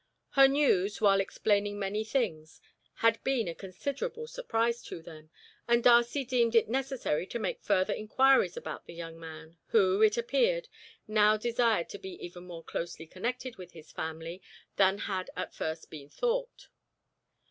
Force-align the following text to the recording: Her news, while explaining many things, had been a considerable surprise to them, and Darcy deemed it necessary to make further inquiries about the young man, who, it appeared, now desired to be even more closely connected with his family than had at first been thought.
Her 0.31 0.47
news, 0.47 0.99
while 0.99 1.19
explaining 1.21 1.77
many 1.77 2.03
things, 2.03 2.59
had 3.05 3.23
been 3.23 3.47
a 3.47 3.53
considerable 3.53 4.25
surprise 4.25 4.81
to 4.85 4.99
them, 4.99 5.29
and 5.67 5.83
Darcy 5.83 6.25
deemed 6.25 6.55
it 6.55 6.67
necessary 6.67 7.27
to 7.27 7.37
make 7.37 7.61
further 7.61 7.93
inquiries 7.93 8.57
about 8.57 8.87
the 8.87 8.95
young 8.95 9.19
man, 9.19 9.59
who, 9.67 10.01
it 10.01 10.17
appeared, 10.17 10.69
now 11.07 11.37
desired 11.37 11.87
to 11.89 11.99
be 11.99 12.13
even 12.13 12.45
more 12.47 12.63
closely 12.63 13.05
connected 13.05 13.57
with 13.57 13.73
his 13.73 13.91
family 13.91 14.41
than 14.75 14.97
had 14.97 15.29
at 15.35 15.53
first 15.53 15.91
been 15.91 16.09
thought. 16.09 16.69